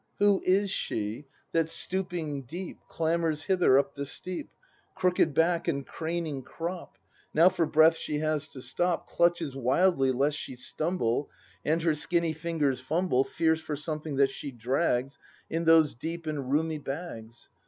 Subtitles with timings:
[0.17, 4.49] ]Who is she, that, stooping deep, Clambers hither up the steep,—
[4.95, 6.97] Crooked Ijack and craning crop?
[7.35, 9.01] Now for breath she has to stop.
[9.01, 11.29] ACT II] BRAND 83 Clutches wildly lest she stumble.
[11.63, 15.19] And her skinny fingers fumble Fierce for something that she drags
[15.51, 17.49] In those deep and roomy bags.